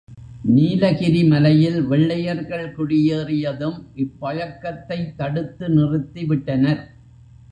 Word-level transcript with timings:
நீலகிரி 0.45 1.23
மலையில் 1.23 1.81
வெள்ளையர்கள் 1.81 2.73
குடியேறியதும், 2.75 3.77
இப் 3.95 4.15
பழக்கத்தைத் 4.21 5.15
தடுத்து 5.17 5.67
நிறுத்திவிட்டனர். 5.69 6.81